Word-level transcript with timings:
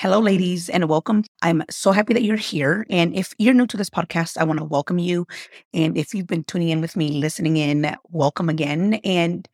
Hello, 0.00 0.20
ladies, 0.20 0.68
and 0.68 0.88
welcome. 0.88 1.24
I'm 1.42 1.64
so 1.70 1.90
happy 1.90 2.14
that 2.14 2.22
you're 2.22 2.36
here. 2.36 2.86
And 2.88 3.16
if 3.16 3.34
you're 3.36 3.52
new 3.52 3.66
to 3.66 3.76
this 3.76 3.90
podcast, 3.90 4.38
I 4.38 4.44
want 4.44 4.60
to 4.60 4.64
welcome 4.64 5.00
you. 5.00 5.26
And 5.74 5.98
if 5.98 6.14
you've 6.14 6.28
been 6.28 6.44
tuning 6.44 6.68
in 6.68 6.80
with 6.80 6.94
me, 6.94 7.10
listening 7.20 7.56
in, 7.56 7.96
welcome 8.08 8.48
again. 8.48 8.94
And 9.02 9.48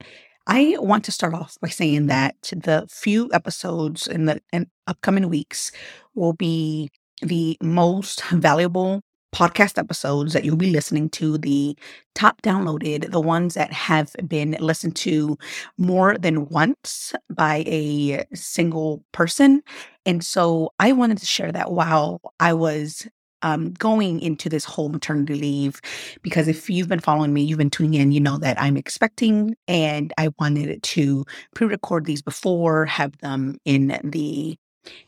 I 0.46 0.76
want 0.80 1.02
to 1.06 1.12
start 1.12 1.32
off 1.32 1.56
by 1.62 1.68
saying 1.68 2.08
that 2.08 2.36
the 2.42 2.86
few 2.90 3.30
episodes 3.32 4.06
in 4.06 4.26
the 4.26 4.42
in 4.52 4.66
upcoming 4.86 5.30
weeks 5.30 5.72
will 6.14 6.34
be 6.34 6.90
the 7.22 7.56
most 7.62 8.22
valuable 8.26 9.00
podcast 9.34 9.78
episodes 9.78 10.32
that 10.32 10.44
you'll 10.44 10.56
be 10.56 10.70
listening 10.70 11.10
to, 11.10 11.36
the 11.38 11.76
top 12.14 12.40
downloaded, 12.42 13.10
the 13.10 13.20
ones 13.20 13.54
that 13.54 13.72
have 13.72 14.14
been 14.28 14.56
listened 14.60 14.94
to 14.94 15.36
more 15.76 16.16
than 16.16 16.48
once 16.48 17.12
by 17.28 17.64
a 17.66 18.24
single 18.32 19.02
person. 19.12 19.60
And 20.06 20.24
so 20.24 20.72
I 20.78 20.92
wanted 20.92 21.18
to 21.18 21.26
share 21.26 21.50
that 21.50 21.72
while 21.72 22.20
I 22.38 22.52
was 22.52 23.08
um, 23.42 23.72
going 23.72 24.20
into 24.20 24.48
this 24.48 24.64
whole 24.64 24.88
maternity 24.88 25.34
leave, 25.34 25.80
because 26.22 26.48
if 26.48 26.70
you've 26.70 26.88
been 26.88 27.00
following 27.00 27.34
me, 27.34 27.42
you've 27.42 27.58
been 27.58 27.70
tuning 27.70 28.00
in, 28.00 28.12
you 28.12 28.20
know 28.20 28.38
that 28.38 28.60
I'm 28.60 28.76
expecting 28.76 29.56
and 29.68 30.12
I 30.16 30.30
wanted 30.38 30.82
to 30.82 31.24
pre 31.54 31.66
record 31.66 32.06
these 32.06 32.22
before, 32.22 32.86
have 32.86 33.18
them 33.18 33.58
in 33.64 34.00
the 34.04 34.56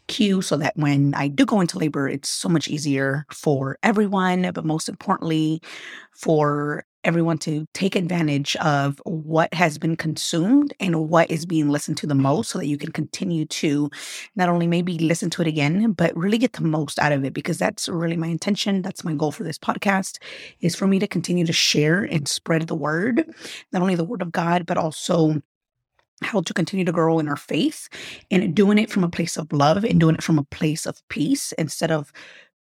queue 0.08 0.42
so 0.42 0.56
that 0.56 0.76
when 0.76 1.14
I 1.14 1.28
do 1.28 1.44
go 1.44 1.60
into 1.60 1.78
labor, 1.78 2.08
it's 2.08 2.28
so 2.28 2.48
much 2.48 2.68
easier 2.68 3.26
for 3.30 3.78
everyone, 3.82 4.50
but 4.52 4.64
most 4.64 4.88
importantly, 4.88 5.60
for 6.12 6.84
everyone 7.06 7.38
to 7.38 7.66
take 7.72 7.94
advantage 7.94 8.56
of 8.56 9.00
what 9.04 9.54
has 9.54 9.78
been 9.78 9.96
consumed 9.96 10.74
and 10.80 11.08
what 11.08 11.30
is 11.30 11.46
being 11.46 11.68
listened 11.68 11.96
to 11.96 12.06
the 12.06 12.14
mm-hmm. 12.14 12.24
most 12.24 12.50
so 12.50 12.58
that 12.58 12.66
you 12.66 12.76
can 12.76 12.90
continue 12.90 13.46
to 13.46 13.88
not 14.34 14.48
only 14.48 14.66
maybe 14.66 14.98
listen 14.98 15.30
to 15.30 15.40
it 15.40 15.46
again 15.46 15.92
but 15.92 16.14
really 16.16 16.36
get 16.36 16.54
the 16.54 16.62
most 16.62 16.98
out 16.98 17.12
of 17.12 17.24
it 17.24 17.32
because 17.32 17.58
that's 17.58 17.88
really 17.88 18.16
my 18.16 18.26
intention 18.26 18.82
that's 18.82 19.04
my 19.04 19.14
goal 19.14 19.30
for 19.30 19.44
this 19.44 19.58
podcast 19.58 20.18
is 20.60 20.74
for 20.74 20.88
me 20.88 20.98
to 20.98 21.06
continue 21.06 21.46
to 21.46 21.52
share 21.52 22.02
and 22.02 22.26
spread 22.26 22.66
the 22.66 22.74
word 22.74 23.24
not 23.72 23.82
only 23.82 23.94
the 23.94 24.04
word 24.04 24.20
of 24.20 24.32
god 24.32 24.66
but 24.66 24.76
also 24.76 25.40
how 26.22 26.40
to 26.40 26.54
continue 26.54 26.84
to 26.84 26.92
grow 26.92 27.18
in 27.18 27.28
our 27.28 27.36
faith 27.36 27.88
and 28.30 28.54
doing 28.54 28.78
it 28.78 28.90
from 28.90 29.04
a 29.04 29.08
place 29.08 29.36
of 29.36 29.52
love 29.52 29.84
and 29.84 30.00
doing 30.00 30.14
it 30.14 30.22
from 30.22 30.38
a 30.38 30.44
place 30.44 30.86
of 30.86 31.06
peace 31.08 31.52
instead 31.52 31.90
of 31.90 32.12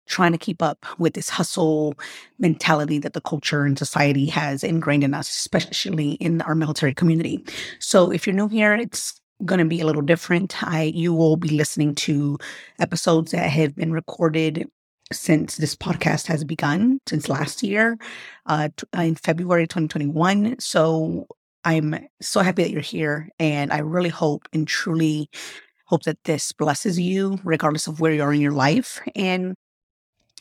trying 0.06 0.32
to 0.32 0.38
keep 0.38 0.62
up 0.62 0.86
with 0.98 1.14
this 1.14 1.28
hustle 1.28 1.94
mentality 2.38 2.98
that 2.98 3.12
the 3.12 3.20
culture 3.20 3.64
and 3.64 3.78
society 3.78 4.26
has 4.26 4.62
ingrained 4.62 5.02
in 5.02 5.14
us, 5.14 5.28
especially 5.28 6.12
in 6.12 6.40
our 6.42 6.54
military 6.54 6.94
community. 6.94 7.44
So 7.80 8.12
if 8.12 8.26
you're 8.26 8.36
new 8.36 8.48
here, 8.48 8.74
it's 8.74 9.20
going 9.44 9.58
to 9.58 9.64
be 9.64 9.80
a 9.80 9.86
little 9.86 10.02
different. 10.02 10.62
I 10.62 10.84
you 10.84 11.12
will 11.12 11.36
be 11.36 11.50
listening 11.50 11.94
to 11.96 12.38
episodes 12.78 13.32
that 13.32 13.50
have 13.50 13.74
been 13.74 13.92
recorded 13.92 14.70
since 15.12 15.56
this 15.56 15.76
podcast 15.76 16.26
has 16.26 16.42
begun 16.42 17.00
since 17.06 17.28
last 17.28 17.62
year 17.62 17.96
uh, 18.46 18.68
in 18.94 19.14
February 19.14 19.66
2021. 19.66 20.56
So 20.58 21.26
I'm 21.66 21.98
so 22.20 22.40
happy 22.40 22.62
that 22.62 22.70
you're 22.70 22.80
here. 22.80 23.28
And 23.40 23.72
I 23.72 23.78
really 23.78 24.08
hope 24.08 24.48
and 24.52 24.66
truly 24.68 25.28
hope 25.86 26.04
that 26.04 26.22
this 26.24 26.52
blesses 26.52 26.98
you, 26.98 27.38
regardless 27.44 27.88
of 27.88 28.00
where 28.00 28.12
you 28.12 28.22
are 28.22 28.32
in 28.32 28.40
your 28.40 28.52
life. 28.52 29.00
And 29.16 29.54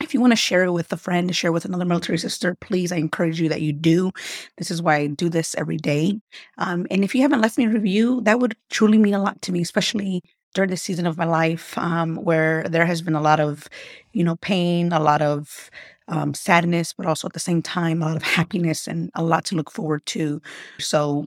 if 0.02 0.14
you 0.14 0.22
want 0.22 0.34
to 0.34 0.38
share 0.38 0.66
it 0.66 0.72
with 0.72 0.92
a 0.94 0.98
friend, 0.98 1.36
share 1.36 1.52
with 1.52 1.66
another 1.66 1.86
military 1.86 2.20
sister, 2.20 2.56
please, 2.62 2.92
I 2.92 2.98
encourage 2.98 3.42
you 3.42 3.50
that 3.50 3.62
you 3.62 3.74
do. 3.74 4.12
This 4.58 4.70
is 4.70 4.82
why 4.82 4.98
I 4.98 5.08
do 5.08 5.30
this 5.30 5.56
every 5.56 5.78
day. 5.78 6.20
Um, 6.60 6.86
and 6.92 7.04
if 7.04 7.16
you 7.16 7.22
haven't 7.22 7.42
left 7.42 7.58
me 7.58 7.66
a 7.66 7.70
review, 7.70 8.22
that 8.22 8.40
would 8.40 8.56
truly 8.70 8.98
mean 9.00 9.14
a 9.16 9.22
lot 9.22 9.42
to 9.44 9.52
me, 9.52 9.62
especially 9.62 10.22
during 10.54 10.70
this 10.70 10.84
season 10.84 11.08
of 11.08 11.18
my 11.18 11.26
life 11.26 11.78
um, 11.78 12.18
where 12.18 12.64
there 12.70 12.86
has 12.86 13.02
been 13.02 13.16
a 13.16 13.22
lot 13.22 13.40
of, 13.40 13.68
you 14.14 14.24
know, 14.24 14.36
pain, 14.38 14.92
a 14.92 15.00
lot 15.00 15.22
of 15.22 15.72
um, 16.08 16.34
sadness, 16.34 16.94
but 16.94 17.06
also 17.06 17.28
at 17.28 17.34
the 17.34 17.40
same 17.40 17.62
time, 17.62 18.02
a 18.02 18.06
lot 18.06 18.16
of 18.18 18.24
happiness 18.24 18.88
and 18.88 19.10
a 19.16 19.24
lot 19.24 19.46
to 19.46 19.56
look 19.56 19.72
forward 19.72 20.06
to. 20.08 20.42
So, 20.80 21.26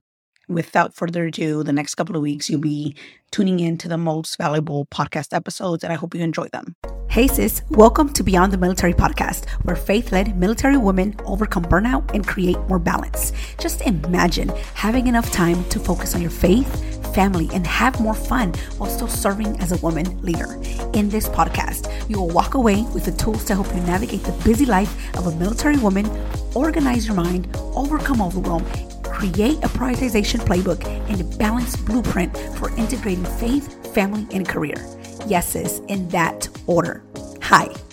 without 0.49 0.95
further 0.95 1.27
ado, 1.27 1.63
the 1.63 1.73
next 1.73 1.95
couple 1.95 2.17
of 2.17 2.23
weeks, 2.23 2.49
you'll 2.49 2.61
be 2.61 2.97
tuning 3.31 3.61
in 3.61 3.77
to 3.79 3.89
the 3.89 3.99
most 3.99 4.39
valuable 4.39 4.87
podcast 4.87 5.35
episodes, 5.35 5.85
and 5.85 5.93
I 5.93 5.97
hope 5.97 6.15
you 6.15 6.23
enjoy 6.23 6.49
them. 6.49 6.75
Hey, 7.11 7.27
sis, 7.27 7.63
welcome 7.71 8.13
to 8.15 8.23
Beyond 8.23 8.53
the 8.53 8.59
Military 8.59 8.95
podcast, 8.95 9.49
where 9.65 9.77
faith 9.77 10.13
led 10.13 10.39
military 10.39 10.77
women 10.77 11.15
overcome 11.25 11.65
burnout 11.65 12.15
and 12.15 12.27
create 12.27 12.59
more 12.69 12.79
balance. 12.79 13.33
Just 13.59 13.83
imagine 13.83 14.49
having 14.75 15.07
enough 15.07 15.31
time 15.31 15.65
to 15.71 15.79
focus 15.79 16.15
on 16.15 16.23
your 16.23 16.31
faith 16.31 16.98
family, 17.15 17.49
and 17.53 17.67
have 17.67 18.01
more 18.01 18.15
fun 18.15 18.53
while 18.79 18.91
still 18.91 19.09
serving 19.09 19.59
as 19.61 19.73
a 19.73 19.77
woman 19.79 20.21
leader. 20.23 20.55
In 20.95 21.09
this 21.09 21.29
podcast, 21.29 21.89
you 22.09 22.19
will 22.19 22.29
walk 22.29 22.55
away 22.55 22.83
with 22.95 23.05
the 23.05 23.13
tools 23.13 23.45
to 23.47 23.55
help 23.55 23.69
you 23.75 23.81
navigate 23.83 24.23
the 24.23 24.33
busy 24.45 24.67
life 24.67 25.17
of 25.17 25.27
a 25.27 25.37
military 25.37 25.77
woman, 25.77 26.07
organize 26.55 27.07
your 27.07 27.17
mind, 27.17 27.49
overcome 27.75 28.23
overwhelm, 28.23 28.65
create 29.03 29.59
a 29.59 29.69
prioritization 29.69 30.41
playbook, 30.41 30.85
and 31.11 31.21
a 31.21 31.37
balanced 31.39 31.85
blueprint 31.85 32.37
for 32.57 32.75
integrating 32.77 33.25
faith, 33.25 33.93
family, 33.95 34.27
and 34.33 34.49
career. 34.49 34.77
Yes, 35.27 35.49
sis, 35.49 35.81
in 35.89 36.09
that 36.11 36.49
order. 36.67 37.03
Hi. 37.43 37.75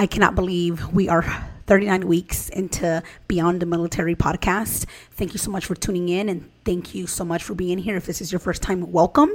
I 0.00 0.06
cannot 0.06 0.36
believe 0.36 0.94
we 0.94 1.08
are 1.08 1.24
39 1.66 2.06
weeks 2.06 2.48
into 2.50 3.02
Beyond 3.26 3.60
the 3.60 3.66
Military 3.66 4.14
podcast. 4.14 4.86
Thank 5.10 5.32
you 5.32 5.38
so 5.40 5.50
much 5.50 5.66
for 5.66 5.74
tuning 5.74 6.08
in 6.08 6.28
and 6.28 6.48
thank 6.64 6.94
you 6.94 7.08
so 7.08 7.24
much 7.24 7.42
for 7.42 7.56
being 7.56 7.78
here. 7.78 7.96
If 7.96 8.06
this 8.06 8.20
is 8.20 8.30
your 8.30 8.38
first 8.38 8.62
time, 8.62 8.92
welcome. 8.92 9.28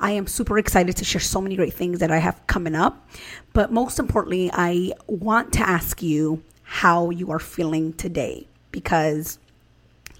I 0.00 0.12
am 0.12 0.26
super 0.26 0.58
excited 0.58 0.96
to 0.96 1.04
share 1.04 1.20
so 1.20 1.42
many 1.42 1.56
great 1.56 1.74
things 1.74 1.98
that 1.98 2.10
I 2.10 2.16
have 2.20 2.40
coming 2.46 2.74
up. 2.74 3.06
But 3.52 3.70
most 3.70 3.98
importantly, 3.98 4.50
I 4.50 4.92
want 5.06 5.52
to 5.52 5.60
ask 5.60 6.02
you 6.02 6.42
how 6.62 7.10
you 7.10 7.30
are 7.30 7.38
feeling 7.38 7.92
today 7.92 8.48
because 8.72 9.38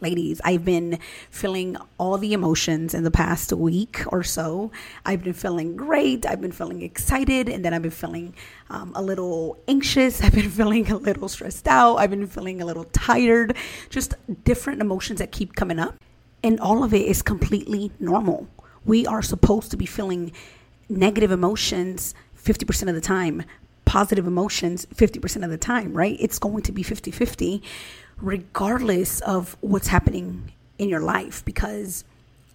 ladies, 0.01 0.41
I've 0.45 0.65
been 0.65 0.99
feeling 1.31 1.77
all 1.99 2.19
the 2.19 2.33
emotions 2.33 2.95
in 2.95 3.05
the 3.05 3.11
past 3.11 3.53
week 3.53 4.03
or 4.09 4.23
so. 4.23 4.71
I've 5.05 5.23
been 5.23 5.33
feeling 5.33 5.77
great. 5.77 6.27
I've 6.27 6.41
been 6.41 6.53
feeling 6.53 6.83
excited. 6.83 7.49
And 7.49 7.65
then 7.65 7.75
I've 7.75 7.83
been 7.83 7.91
feeling 7.91 8.35
um, 8.71 8.93
a 8.95 9.03
little 9.03 9.59
anxious. 9.69 10.21
I've 10.23 10.35
been 10.35 10.51
feeling 10.51 10.91
a 10.91 10.97
little 10.97 11.29
stressed 11.29 11.69
out. 11.69 11.97
I've 11.97 12.11
been 12.11 12.27
feeling 12.27 12.61
a 12.61 12.65
little 12.65 12.85
tired. 12.85 13.57
Just 13.91 14.15
different 14.45 14.81
emotions 14.81 15.19
that 15.19 15.33
keep 15.33 15.55
coming 15.55 15.79
up. 15.79 15.95
And 16.43 16.61
all 16.61 16.85
of 16.85 16.95
it 16.95 17.03
is 17.03 17.23
completely 17.23 17.91
normal. 17.99 18.49
We 18.85 19.07
are 19.07 19.23
supposed 19.23 19.71
to 19.73 19.77
be 19.77 19.87
feeling 19.87 20.33
negative 20.89 21.31
emotions 21.31 22.15
50% 22.43 22.89
of 22.89 22.95
the 22.95 23.01
time, 23.01 23.45
positive 23.85 24.27
emotions 24.27 24.87
50% 24.95 25.45
of 25.45 25.51
the 25.51 25.59
time, 25.59 25.93
right? 25.93 26.17
It's 26.21 26.39
going 26.39 26.63
to 26.63 26.73
be 26.73 26.83
50 26.83 27.11
50 27.11 27.63
regardless 28.21 29.21
of 29.21 29.57
what's 29.61 29.89
happening 29.89 30.53
in 30.79 30.89
your 30.89 31.01
life 31.01 31.45
because 31.45 32.05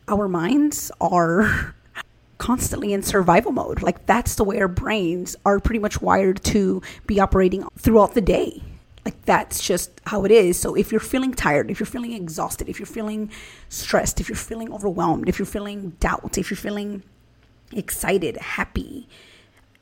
our 0.07 0.28
minds 0.28 0.91
are 1.00 1.75
constantly 2.38 2.94
in 2.94 3.01
survival 3.03 3.51
mode. 3.51 3.81
Like 3.81 4.06
that's 4.06 4.35
the 4.35 4.44
way 4.44 4.59
our 4.59 4.68
brains 4.68 5.35
are 5.46 5.59
pretty 5.59 5.79
much 5.79 6.01
wired 6.01 6.44
to 6.45 6.81
be 7.07 7.19
operating 7.19 7.68
throughout 7.77 8.13
the 8.13 8.21
day. 8.21 8.62
Like 9.06 9.21
that's 9.25 9.65
just 9.65 9.92
how 10.06 10.24
it 10.24 10.31
is. 10.31 10.57
So 10.57 10.75
if 10.75 10.92
you're 10.92 11.01
feeling 11.01 11.33
tired, 11.33 11.69
if 11.69 11.80
you're 11.80 11.88
feeling 11.88 12.13
exhausted, 12.13 12.69
if 12.69 12.80
you're 12.80 12.86
feeling 12.86 13.30
stressed, 13.69 14.19
if 14.21 14.30
you're 14.30 14.36
feeling 14.36 14.71
overwhelmed, 14.74 15.27
if 15.27 15.39
you're 15.39 15.45
feeling 15.45 15.92
doubt, 16.00 16.38
if 16.38 16.50
you're 16.50 16.57
feeling 16.57 17.04
excited, 17.74 18.38
happy, 18.38 19.07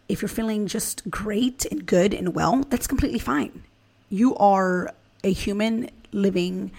if 0.09 0.21
you're 0.21 0.29
feeling 0.29 0.67
just 0.67 1.09
great 1.09 1.65
and 1.65 1.85
good 1.85 2.13
and 2.13 2.33
well, 2.33 2.63
that's 2.69 2.87
completely 2.87 3.19
fine. 3.19 3.63
You 4.09 4.35
are 4.37 4.91
a 5.23 5.31
human 5.31 5.89
living 6.11 6.71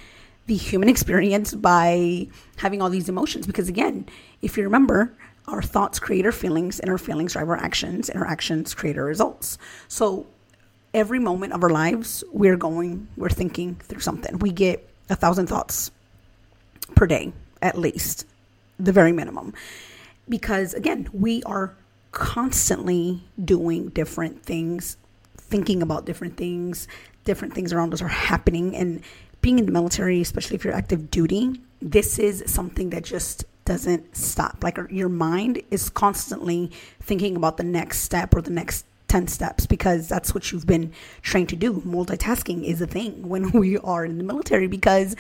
the 0.47 0.57
human 0.57 0.89
experience 0.89 1.55
by 1.55 2.27
having 2.57 2.83
all 2.83 2.91
these 2.91 3.09
emotions. 3.09 3.47
Because 3.47 3.69
again, 3.69 4.07
if 4.41 4.57
you 4.57 4.65
remember, 4.65 5.15
our 5.47 5.63
thoughts 5.63 5.99
create 5.99 6.27
our 6.27 6.33
feelings, 6.33 6.81
and 6.81 6.91
our 6.91 6.99
feelings 6.99 7.33
drive 7.33 7.49
our 7.49 7.57
actions, 7.57 8.09
and 8.09 8.23
our 8.23 8.29
actions 8.29 8.75
create 8.75 8.99
our 8.99 9.05
results. 9.05 9.59
So 9.89 10.27
every 10.95 11.19
moment 11.19 11.53
of 11.53 11.63
our 11.63 11.71
lives, 11.71 12.23
we're 12.33 12.57
going, 12.57 13.09
we're 13.17 13.29
thinking 13.29 13.77
through 13.77 14.01
something. 14.01 14.39
We 14.39 14.53
get 14.53 14.89
a 15.11 15.17
thousand 15.17 15.47
thoughts 15.47 15.91
per 16.95 17.07
day, 17.07 17.33
at 17.61 17.79
least, 17.79 18.27
the 18.79 18.93
very 18.93 19.13
minimum. 19.13 19.55
Because 20.29 20.75
again, 20.75 21.09
we 21.13 21.43
are 21.45 21.75
constantly 22.13 23.23
doing 23.43 23.89
different 23.89 24.43
things, 24.43 24.97
thinking 25.37 25.83
about 25.83 26.05
different 26.05 26.37
things, 26.37 26.87
different 27.25 27.55
things 27.55 27.73
around 27.73 27.93
us 27.93 28.03
are 28.03 28.09
happening. 28.09 28.77
And 28.77 29.03
being 29.41 29.59
in 29.59 29.67
the 29.67 29.73
military, 29.73 30.21
especially 30.21 30.57
if 30.57 30.65
you're 30.65 30.75
active 30.75 31.11
duty, 31.11 31.61
this 31.81 32.19
is 32.19 32.45
something 32.47 32.91
that 32.91 33.05
just 33.05 33.45
doesn't 33.65 34.17
stop. 34.17 34.63
Like 34.63 34.79
your 34.91 35.09
mind 35.09 35.63
is 35.71 35.89
constantly 35.89 36.71
thinking 37.01 37.37
about 37.37 37.57
the 37.57 37.65
next 37.65 38.01
step 38.01 38.35
or 38.35 38.43
the 38.43 38.51
next 38.51 38.87
10 39.09 39.29
steps 39.29 39.67
because 39.67 40.09
that's 40.09 40.35
what 40.35 40.51
you've 40.51 40.67
been 40.67 40.93
trained 41.21 41.51
to 41.51 41.57
do. 41.57 41.75
Multitasking 41.83 42.65
is 42.65 42.81
a 42.81 42.87
thing 42.87 43.29
when 43.29 43.51
we 43.53 43.79
are 43.79 44.05
in 44.05 44.19
the 44.19 44.25
military 44.25 44.67
because, 44.67 45.15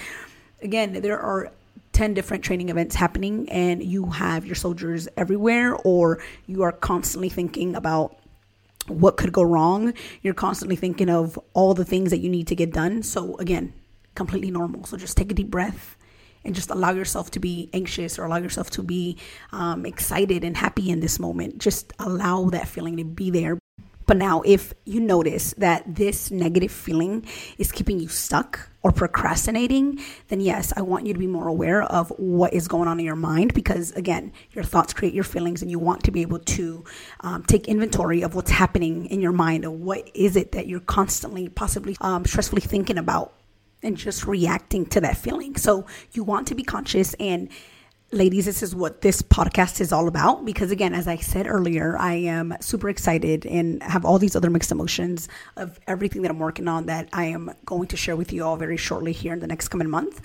again, 0.62 1.02
there 1.02 1.20
are 1.20 1.52
10 1.92 2.14
different 2.14 2.42
training 2.42 2.70
events 2.70 2.94
happening 2.94 3.48
and 3.50 3.82
you 3.82 4.06
have 4.06 4.46
your 4.46 4.54
soldiers 4.54 5.08
everywhere 5.16 5.74
or 5.84 6.22
you 6.46 6.62
are 6.62 6.72
constantly 6.72 7.28
thinking 7.28 7.76
about 7.76 8.16
what 8.88 9.16
could 9.16 9.32
go 9.32 9.42
wrong. 9.42 9.94
You're 10.22 10.34
constantly 10.34 10.76
thinking 10.76 11.08
of 11.08 11.38
all 11.52 11.74
the 11.74 11.84
things 11.84 12.10
that 12.10 12.18
you 12.18 12.28
need 12.28 12.46
to 12.48 12.54
get 12.54 12.72
done. 12.72 13.02
So, 13.02 13.36
again, 13.36 13.72
completely 14.14 14.50
normal. 14.50 14.84
So, 14.84 14.96
just 14.96 15.16
take 15.16 15.30
a 15.30 15.34
deep 15.34 15.50
breath 15.50 15.96
and 16.44 16.54
just 16.54 16.70
allow 16.70 16.90
yourself 16.90 17.30
to 17.32 17.40
be 17.40 17.70
anxious 17.72 18.18
or 18.18 18.24
allow 18.24 18.38
yourself 18.38 18.70
to 18.70 18.82
be 18.82 19.16
um, 19.52 19.86
excited 19.86 20.44
and 20.44 20.56
happy 20.56 20.90
in 20.90 21.00
this 21.00 21.18
moment. 21.18 21.58
Just 21.58 21.92
allow 21.98 22.46
that 22.50 22.68
feeling 22.68 22.96
to 22.96 23.04
be 23.04 23.30
there. 23.30 23.58
But 24.06 24.16
now, 24.16 24.42
if 24.42 24.74
you 24.84 25.00
notice 25.00 25.54
that 25.58 25.94
this 25.94 26.30
negative 26.30 26.72
feeling 26.72 27.26
is 27.58 27.70
keeping 27.70 28.00
you 28.00 28.08
stuck 28.08 28.68
or 28.82 28.90
procrastinating, 28.90 30.00
then 30.28 30.40
yes, 30.40 30.72
I 30.76 30.82
want 30.82 31.06
you 31.06 31.12
to 31.12 31.18
be 31.18 31.26
more 31.26 31.46
aware 31.46 31.82
of 31.82 32.10
what 32.18 32.52
is 32.52 32.66
going 32.66 32.88
on 32.88 32.98
in 32.98 33.06
your 33.06 33.16
mind 33.16 33.54
because, 33.54 33.92
again, 33.92 34.32
your 34.50 34.64
thoughts 34.64 34.92
create 34.92 35.14
your 35.14 35.24
feelings, 35.24 35.62
and 35.62 35.70
you 35.70 35.78
want 35.78 36.02
to 36.04 36.10
be 36.10 36.22
able 36.22 36.40
to 36.40 36.84
um, 37.20 37.44
take 37.44 37.68
inventory 37.68 38.22
of 38.22 38.34
what's 38.34 38.50
happening 38.50 39.06
in 39.06 39.20
your 39.20 39.32
mind 39.32 39.64
and 39.64 39.82
what 39.82 40.10
is 40.14 40.36
it 40.36 40.52
that 40.52 40.66
you're 40.66 40.80
constantly, 40.80 41.48
possibly 41.48 41.96
um, 42.00 42.24
stressfully 42.24 42.62
thinking 42.62 42.98
about 42.98 43.32
and 43.82 43.96
just 43.96 44.26
reacting 44.26 44.86
to 44.86 45.00
that 45.00 45.16
feeling. 45.16 45.56
So 45.56 45.86
you 46.12 46.24
want 46.24 46.48
to 46.48 46.54
be 46.54 46.62
conscious 46.62 47.14
and 47.14 47.48
ladies, 48.12 48.44
this 48.44 48.62
is 48.62 48.74
what 48.74 49.00
this 49.00 49.22
podcast 49.22 49.80
is 49.80 49.90
all 49.90 50.06
about. 50.06 50.44
Because 50.44 50.70
again, 50.70 50.94
as 50.94 51.08
I 51.08 51.16
said 51.16 51.46
earlier, 51.46 51.96
I 51.98 52.14
am 52.14 52.54
super 52.60 52.88
excited 52.88 53.46
and 53.46 53.82
have 53.82 54.04
all 54.04 54.18
these 54.18 54.36
other 54.36 54.50
mixed 54.50 54.70
emotions 54.70 55.28
of 55.56 55.80
everything 55.86 56.22
that 56.22 56.30
I'm 56.30 56.38
working 56.38 56.68
on 56.68 56.86
that 56.86 57.08
I 57.12 57.24
am 57.24 57.50
going 57.64 57.88
to 57.88 57.96
share 57.96 58.14
with 58.14 58.32
you 58.32 58.44
all 58.44 58.56
very 58.56 58.76
shortly 58.76 59.12
here 59.12 59.32
in 59.32 59.40
the 59.40 59.46
next 59.46 59.68
coming 59.68 59.88
month. 59.88 60.20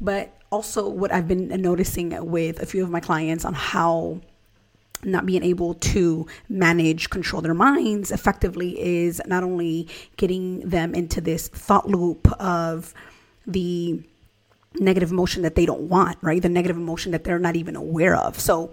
But 0.00 0.36
also, 0.50 0.88
what 0.88 1.12
I've 1.12 1.28
been 1.28 1.48
noticing 1.62 2.26
with 2.26 2.60
a 2.60 2.66
few 2.66 2.82
of 2.82 2.90
my 2.90 3.00
clients 3.00 3.44
on 3.44 3.54
how 3.54 4.20
not 5.04 5.24
being 5.24 5.42
able 5.42 5.74
to 5.74 6.26
manage, 6.48 7.10
control 7.10 7.42
their 7.42 7.54
minds 7.54 8.10
effectively 8.10 8.80
is 8.80 9.20
not 9.26 9.42
only 9.42 9.88
getting 10.16 10.60
them 10.60 10.94
into 10.94 11.20
this 11.20 11.48
thought 11.48 11.88
loop 11.88 12.30
of 12.40 12.94
the 13.46 14.02
negative 14.78 15.10
emotion 15.10 15.42
that 15.42 15.54
they 15.54 15.66
don't 15.66 15.82
want, 15.82 16.18
right? 16.22 16.40
The 16.40 16.48
negative 16.48 16.76
emotion 16.76 17.12
that 17.12 17.24
they're 17.24 17.38
not 17.38 17.56
even 17.56 17.76
aware 17.76 18.16
of. 18.16 18.38
So, 18.38 18.72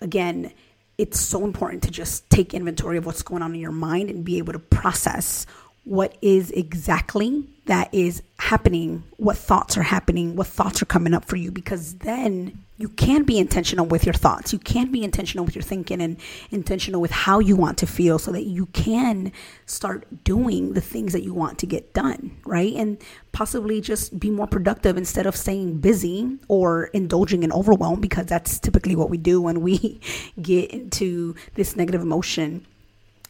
again, 0.00 0.52
it's 0.98 1.18
so 1.18 1.44
important 1.44 1.82
to 1.84 1.90
just 1.90 2.28
take 2.30 2.52
inventory 2.52 2.98
of 2.98 3.06
what's 3.06 3.22
going 3.22 3.42
on 3.42 3.54
in 3.54 3.60
your 3.60 3.72
mind 3.72 4.10
and 4.10 4.24
be 4.24 4.38
able 4.38 4.52
to 4.52 4.58
process 4.58 5.46
what 5.84 6.16
is 6.20 6.50
exactly 6.50 7.44
that 7.66 7.92
is 7.94 8.22
happening, 8.38 9.02
what 9.16 9.36
thoughts 9.36 9.76
are 9.76 9.82
happening, 9.82 10.36
what 10.36 10.46
thoughts 10.46 10.82
are 10.82 10.86
coming 10.86 11.14
up 11.14 11.24
for 11.24 11.36
you, 11.36 11.50
because 11.50 11.94
then 11.96 12.62
you 12.80 12.88
can 12.88 13.24
be 13.24 13.38
intentional 13.38 13.84
with 13.84 14.06
your 14.06 14.14
thoughts. 14.14 14.54
You 14.54 14.58
can 14.58 14.90
be 14.90 15.04
intentional 15.04 15.44
with 15.44 15.54
your 15.54 15.62
thinking 15.62 16.00
and 16.00 16.16
intentional 16.50 17.02
with 17.02 17.10
how 17.10 17.38
you 17.38 17.54
want 17.54 17.76
to 17.78 17.86
feel 17.86 18.18
so 18.18 18.32
that 18.32 18.44
you 18.44 18.66
can 18.66 19.32
start 19.66 20.06
doing 20.24 20.72
the 20.72 20.80
things 20.80 21.12
that 21.12 21.22
you 21.22 21.34
want 21.34 21.58
to 21.58 21.66
get 21.66 21.92
done, 21.92 22.38
right? 22.46 22.72
And 22.74 22.96
possibly 23.32 23.82
just 23.82 24.18
be 24.18 24.30
more 24.30 24.46
productive 24.46 24.96
instead 24.96 25.26
of 25.26 25.36
staying 25.36 25.80
busy 25.80 26.38
or 26.48 26.84
indulging 26.94 27.42
in 27.42 27.52
overwhelm, 27.52 28.00
because 28.00 28.24
that's 28.24 28.58
typically 28.58 28.96
what 28.96 29.10
we 29.10 29.18
do 29.18 29.42
when 29.42 29.60
we 29.60 30.00
get 30.40 30.70
into 30.70 31.34
this 31.56 31.76
negative 31.76 32.00
emotion. 32.00 32.66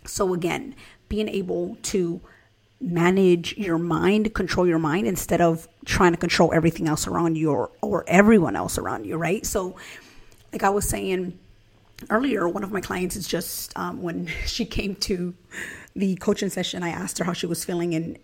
So, 0.04 0.32
again, 0.32 0.76
being 1.08 1.28
able 1.28 1.76
to 1.82 2.20
manage 2.80 3.56
your 3.58 3.78
mind, 3.78 4.32
control 4.34 4.66
your 4.66 4.78
mind 4.78 5.06
instead 5.06 5.40
of 5.40 5.68
trying 5.84 6.12
to 6.12 6.18
control 6.18 6.52
everything 6.54 6.88
else 6.88 7.06
around 7.06 7.36
you 7.36 7.50
or, 7.50 7.70
or 7.82 8.04
everyone 8.06 8.56
else 8.56 8.78
around 8.78 9.04
you, 9.04 9.16
right? 9.16 9.44
So, 9.44 9.76
like 10.52 10.62
I 10.62 10.70
was 10.70 10.88
saying 10.88 11.38
earlier, 12.08 12.48
one 12.48 12.64
of 12.64 12.72
my 12.72 12.80
clients 12.80 13.16
is 13.16 13.26
just 13.26 13.76
um, 13.78 14.02
when 14.02 14.26
she 14.46 14.64
came 14.64 14.94
to 14.96 15.34
the 15.94 16.16
coaching 16.16 16.48
session, 16.48 16.82
I 16.82 16.88
asked 16.90 17.18
her 17.18 17.24
how 17.24 17.32
she 17.32 17.46
was 17.46 17.64
feeling, 17.64 17.94
and 17.94 18.18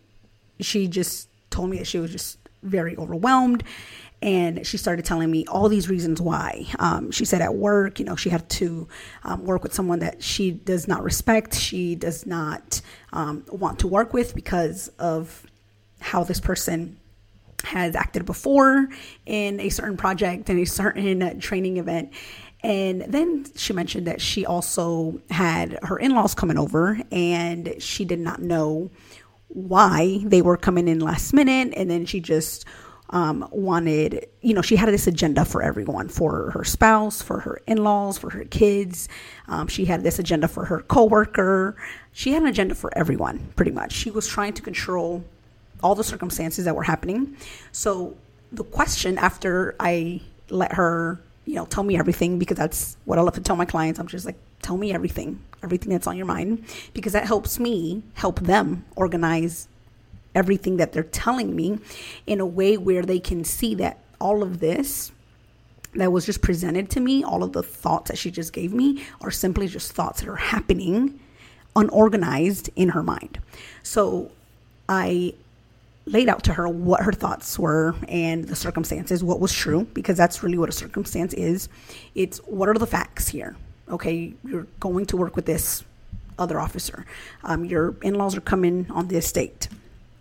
she 0.61 0.89
just 0.89 1.29
told 1.51 1.71
me 1.71 1.79
that 1.79 1.87
she 1.87 1.99
was 1.99 2.11
just 2.11 2.39
very 2.63 2.97
overwhelmed 2.97 3.63
and 4.23 4.67
she 4.67 4.77
started 4.77 5.05
telling 5.05 5.31
me 5.31 5.45
all 5.47 5.69
these 5.69 5.89
reasons 5.89 6.21
why. 6.21 6.67
Um, 6.79 7.11
she 7.11 7.25
said 7.25 7.43
at 7.43 7.55
work, 7.55 7.99
you 7.99 8.05
know, 8.05 8.17
she 8.17 8.31
had 8.31 8.49
to 8.51 8.89
um, 9.25 9.45
work 9.45 9.63
with 9.63 9.75
someone 9.75 9.99
that 9.99 10.23
she 10.23 10.51
does 10.51 10.89
not 10.89 11.03
respect, 11.03 11.55
she 11.55 11.95
does 11.95 12.27
not 12.27 12.81
um, 13.13 13.45
want 13.51 13.79
to 13.81 13.89
work 13.89 14.13
with 14.13 14.35
because 14.35 14.89
of 14.99 15.47
how 16.01 16.25
this 16.25 16.41
person 16.41 16.99
has 17.65 17.97
acted 17.97 18.25
before 18.25 18.89
in 19.25 19.61
a 19.61 19.69
certain 19.69 19.97
project 19.97 20.49
and 20.49 20.61
a 20.61 20.65
certain 20.65 21.41
training 21.41 21.77
event. 21.79 22.13
And 22.63 23.03
then 23.03 23.45
she 23.55 23.73
mentioned 23.73 24.07
that 24.07 24.21
she 24.21 24.47
also 24.47 25.21
had 25.31 25.79
her 25.83 25.99
in 25.99 26.15
laws 26.15 26.35
coming 26.35 26.59
over 26.59 26.99
and 27.13 27.75
she 27.79 28.05
did 28.05 28.19
not 28.19 28.41
know 28.41 28.91
why 29.49 30.21
they 30.25 30.43
were 30.43 30.57
coming 30.57 30.89
in 30.89 31.01
last 31.01 31.33
minute. 31.33 31.75
And 31.77 31.91
then 31.91 32.07
she 32.07 32.21
just 32.21 32.65
um, 33.11 33.49
wanted, 33.51 34.27
you 34.41 34.55
know, 34.55 34.63
she 34.63 34.77
had 34.77 34.89
this 34.89 35.07
agenda 35.07 35.45
for 35.45 35.63
everyone, 35.63 36.09
for 36.09 36.51
her 36.51 36.65
spouse, 36.65 37.23
for 37.23 37.41
her 37.41 37.61
in-laws, 37.67 38.19
for 38.19 38.31
her 38.31 38.45
kids. 38.45 39.09
Um, 39.49 39.69
she 39.69 39.85
had 39.85 40.03
this 40.03 40.19
agenda 40.19 40.49
for 40.49 40.65
her 40.65 40.81
coworker. 40.81 41.77
She 42.13 42.33
had 42.33 42.43
an 42.43 42.49
agenda 42.49 42.75
for 42.75 42.97
everyone, 42.99 43.49
pretty 43.57 43.71
much. 43.71 43.93
She 43.93 44.11
was 44.11 44.27
trying 44.27 44.55
to 44.55 44.63
control 44.63 45.25
all 45.83 45.95
the 45.95 46.05
circumstances 46.05 46.65
that 46.65 46.75
were 46.75 46.83
happening. 46.83 47.37
So 47.71 48.17
the 48.53 48.65
question 48.65 49.19
after 49.19 49.77
I 49.79 50.21
let 50.51 50.73
her, 50.73 51.21
you 51.45 51.55
know, 51.55 51.67
tell 51.67 51.85
me 51.85 51.97
everything 51.97 52.39
because 52.39 52.57
that's 52.57 52.97
what 53.05 53.19
I 53.19 53.23
love 53.23 53.35
to 53.35 53.41
tell 53.41 53.57
my 53.57 53.67
clients. 53.67 54.01
I'm 54.01 54.09
just 54.09 54.27
like, 54.27 54.37
tell 54.63 54.77
me 54.77 54.93
everything, 54.93 55.39
everything 55.63 55.93
that's 55.93 56.07
on 56.07 56.17
your 56.17 56.27
mind, 56.27 56.65
because 56.93 57.13
that 57.13 57.27
helps 57.27 57.61
me 57.61 58.03
help 58.15 58.41
them 58.41 58.85
organize 58.97 59.69
everything 60.37 60.77
that 60.77 60.93
they're 60.93 61.03
telling 61.03 61.57
me 61.57 61.79
in 62.27 62.39
a 62.39 62.47
way 62.47 62.77
where 62.77 63.03
they 63.03 63.19
can 63.19 63.43
see 63.43 63.75
that 63.75 63.99
all 64.21 64.43
of 64.43 64.61
this 64.61 65.11
that 65.95 66.13
was 66.13 66.27
just 66.27 66.43
presented 66.43 66.91
to 66.91 67.01
me, 67.01 67.25
all 67.25 67.43
of 67.43 67.53
the 67.53 67.63
thoughts 67.63 68.11
that 68.11 68.19
she 68.19 68.31
just 68.31 68.53
gave 68.53 68.73
me, 68.73 69.03
are 69.23 69.31
simply 69.31 69.67
just 69.67 69.93
thoughts 69.93 70.21
that 70.21 70.29
are 70.29 70.37
happening 70.37 71.19
unorganized 71.75 72.71
in 72.77 72.91
her 72.91 73.03
mind. 73.03 73.41
So 73.83 74.31
I 74.89 75.35
laid 76.05 76.29
out 76.29 76.45
to 76.45 76.53
her 76.53 76.69
what 76.69 77.03
her 77.03 77.13
thoughts 77.13 77.59
were 77.59 77.95
and 78.09 78.45
the 78.45 78.55
circumstances, 78.55 79.25
what 79.25 79.41
was 79.41 79.53
true, 79.53 79.85
because 79.95 80.17
that's 80.17 80.43
really 80.43 80.59
what 80.59 80.69
a 80.69 80.73
circumstance 80.73 81.35
is. 81.35 81.69
It's 82.15 82.39
what 82.39 82.69
are 82.69 82.75
the 82.75 82.87
facts 82.87 83.29
here? 83.29 83.57
Okay, 83.89 84.35
you're 84.45 84.67
going 84.81 85.07
to 85.07 85.17
work 85.17 85.35
with 85.35 85.47
this 85.47 85.83
other 86.39 86.61
officer. 86.61 87.07
Um, 87.45 87.65
your 87.65 87.95
in 88.03 88.15
laws 88.15 88.37
are 88.37 88.43
coming 88.43 88.87
on 88.91 89.09
the 89.09 89.17
estate 89.17 89.69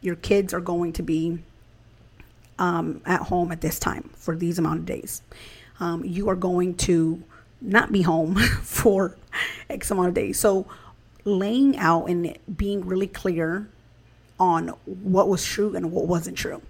your 0.05 0.15
kids 0.15 0.53
are 0.53 0.61
going 0.61 0.93
to 0.93 1.03
be 1.03 1.39
um, 2.59 3.01
at 3.05 3.21
home 3.21 3.51
at 3.51 3.61
this 3.61 3.79
time 3.79 4.09
for 4.15 4.35
these 4.35 4.59
amount 4.59 4.79
of 4.79 4.85
days. 4.85 5.21
Um, 5.79 6.05
you 6.05 6.29
are 6.29 6.35
going 6.35 6.75
to 6.75 7.21
not 7.61 7.91
be 7.91 8.01
home 8.01 8.35
for 8.61 9.17
X 9.69 9.91
amount 9.91 10.09
of 10.09 10.13
days. 10.13 10.39
So, 10.39 10.67
laying 11.25 11.75
out 11.77 12.05
and 12.05 12.37
being 12.55 12.85
really 12.85 13.07
clear 13.07 13.67
on 14.39 14.67
what 14.85 15.27
was 15.27 15.43
true 15.43 15.75
and 15.75 15.91
what 15.91 16.07
wasn't 16.07 16.37
true. 16.37 16.61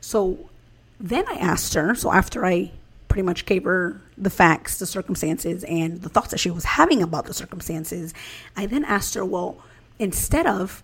So, 0.00 0.50
then 0.98 1.26
I 1.28 1.34
asked 1.34 1.74
her, 1.74 1.94
so 1.94 2.12
after 2.12 2.44
I 2.44 2.72
pretty 3.08 3.22
much 3.22 3.46
gave 3.46 3.64
her 3.64 4.00
the 4.18 4.30
facts, 4.30 4.78
the 4.78 4.86
circumstances, 4.86 5.64
and 5.64 6.02
the 6.02 6.08
thoughts 6.08 6.30
that 6.30 6.38
she 6.38 6.50
was 6.50 6.64
having 6.64 7.02
about 7.02 7.24
the 7.24 7.34
circumstances, 7.34 8.12
I 8.56 8.66
then 8.66 8.84
asked 8.84 9.14
her, 9.14 9.24
well, 9.24 9.62
instead 9.98 10.46
of 10.46 10.82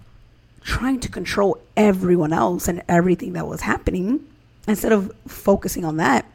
trying 0.67 1.01
to 1.01 1.09
control 1.09 1.59
everyone 1.77 2.33
else 2.33 2.69
and 2.69 2.83
everything 2.89 3.33
that 3.35 3.47
was 3.47 3.61
happening 3.61 4.27
instead 4.67 4.93
of 4.93 5.13
focusing 5.27 5.85
on 5.85 5.97
that 5.97 6.27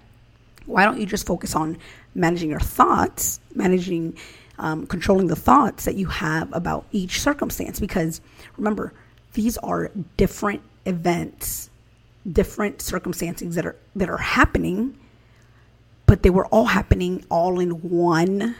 why 0.65 0.85
don't 0.85 0.99
you 0.99 1.05
just 1.05 1.27
focus 1.27 1.55
on 1.55 1.77
managing 2.15 2.49
your 2.49 2.59
thoughts 2.59 3.39
managing 3.53 4.17
um, 4.57 4.85
controlling 4.87 5.27
the 5.27 5.35
thoughts 5.35 5.85
that 5.85 5.95
you 5.95 6.05
have 6.07 6.51
about 6.53 6.85
each 6.91 7.19
circumstance 7.19 7.79
because 7.79 8.21
remember 8.57 8.93
these 9.33 9.57
are 9.57 9.91
different 10.17 10.61
events 10.85 11.69
different 12.31 12.81
circumstances 12.81 13.55
that 13.55 13.65
are 13.65 13.75
that 13.95 14.09
are 14.09 14.17
happening 14.17 14.97
but 16.05 16.23
they 16.23 16.29
were 16.29 16.45
all 16.47 16.65
happening 16.65 17.25
all 17.29 17.59
in 17.59 17.71
one 17.89 18.55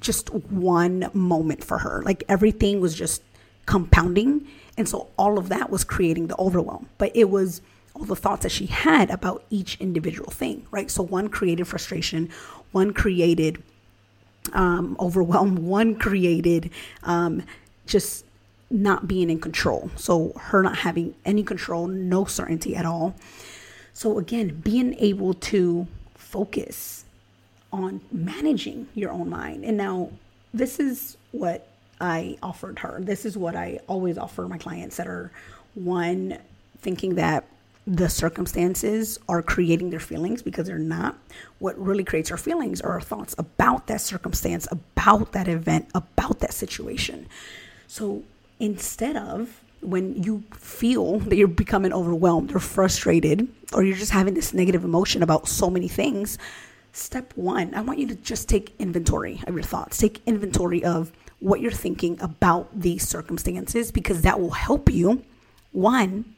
just 0.00 0.32
one 0.32 1.10
moment 1.12 1.64
for 1.64 1.78
her. 1.78 2.02
Like 2.04 2.24
everything 2.28 2.80
was 2.80 2.94
just 2.94 3.22
compounding. 3.66 4.46
And 4.76 4.88
so 4.88 5.08
all 5.16 5.38
of 5.38 5.48
that 5.48 5.70
was 5.70 5.84
creating 5.84 6.26
the 6.28 6.38
overwhelm. 6.38 6.88
But 6.98 7.12
it 7.14 7.30
was 7.30 7.60
all 7.94 8.04
the 8.04 8.16
thoughts 8.16 8.42
that 8.42 8.50
she 8.50 8.66
had 8.66 9.10
about 9.10 9.44
each 9.50 9.80
individual 9.80 10.30
thing, 10.30 10.66
right? 10.70 10.90
So 10.90 11.02
one 11.02 11.28
created 11.28 11.66
frustration, 11.66 12.30
one 12.72 12.92
created 12.92 13.62
um, 14.52 14.96
overwhelm, 14.98 15.66
one 15.66 15.94
created 15.94 16.70
um, 17.04 17.42
just 17.86 18.24
not 18.70 19.06
being 19.06 19.30
in 19.30 19.40
control. 19.40 19.90
So 19.96 20.32
her 20.36 20.62
not 20.62 20.78
having 20.78 21.14
any 21.24 21.42
control, 21.42 21.86
no 21.86 22.24
certainty 22.24 22.74
at 22.74 22.84
all. 22.84 23.14
So 23.92 24.18
again, 24.18 24.60
being 24.60 24.94
able 24.98 25.34
to 25.34 25.86
focus 26.16 27.04
on 27.72 28.00
managing 28.10 28.88
your 28.94 29.12
own 29.12 29.30
mind. 29.30 29.64
And 29.64 29.76
now 29.76 30.10
this 30.52 30.80
is 30.80 31.16
what 31.30 31.68
I 32.00 32.38
offered 32.42 32.80
her. 32.80 32.98
This 33.00 33.24
is 33.24 33.36
what 33.36 33.54
I 33.56 33.80
always 33.86 34.18
offer 34.18 34.46
my 34.48 34.58
clients 34.58 34.96
that 34.96 35.06
are 35.06 35.30
one 35.74 36.38
thinking 36.80 37.16
that 37.16 37.44
the 37.86 38.08
circumstances 38.08 39.18
are 39.28 39.42
creating 39.42 39.90
their 39.90 40.00
feelings 40.00 40.42
because 40.42 40.66
they're 40.66 40.78
not. 40.78 41.18
What 41.58 41.78
really 41.78 42.04
creates 42.04 42.30
our 42.30 42.38
feelings 42.38 42.80
are 42.80 42.92
our 42.92 43.00
thoughts 43.00 43.34
about 43.36 43.86
that 43.88 44.00
circumstance, 44.00 44.66
about 44.70 45.32
that 45.32 45.48
event, 45.48 45.88
about 45.94 46.40
that 46.40 46.54
situation. 46.54 47.26
So 47.86 48.22
instead 48.58 49.16
of 49.16 49.60
when 49.80 50.22
you 50.22 50.42
feel 50.54 51.18
that 51.20 51.36
you're 51.36 51.46
becoming 51.46 51.92
overwhelmed 51.92 52.54
or 52.54 52.58
frustrated, 52.58 53.48
or 53.74 53.82
you're 53.82 53.96
just 53.96 54.12
having 54.12 54.32
this 54.32 54.54
negative 54.54 54.82
emotion 54.82 55.22
about 55.22 55.46
so 55.46 55.68
many 55.68 55.88
things, 55.88 56.38
step 56.92 57.32
one, 57.36 57.74
I 57.74 57.82
want 57.82 57.98
you 57.98 58.06
to 58.08 58.14
just 58.14 58.48
take 58.48 58.74
inventory 58.78 59.42
of 59.46 59.54
your 59.54 59.62
thoughts. 59.62 59.98
Take 59.98 60.22
inventory 60.26 60.82
of 60.82 61.12
what 61.40 61.60
you're 61.60 61.70
thinking 61.70 62.20
about 62.20 62.68
these 62.78 63.06
circumstances 63.06 63.90
because 63.90 64.22
that 64.22 64.40
will 64.40 64.50
help 64.50 64.90
you, 64.90 65.22
one, 65.72 66.34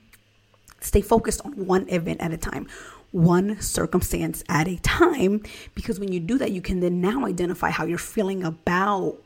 stay 0.80 1.00
focused 1.00 1.40
on 1.44 1.52
one 1.66 1.88
event 1.88 2.20
at 2.20 2.32
a 2.32 2.36
time, 2.36 2.66
one 3.12 3.60
circumstance 3.60 4.42
at 4.48 4.68
a 4.68 4.76
time. 4.78 5.42
Because 5.74 6.00
when 6.00 6.12
you 6.12 6.20
do 6.20 6.38
that, 6.38 6.52
you 6.52 6.60
can 6.60 6.80
then 6.80 7.00
now 7.00 7.26
identify 7.26 7.70
how 7.70 7.84
you're 7.84 7.98
feeling 7.98 8.44
about 8.44 9.16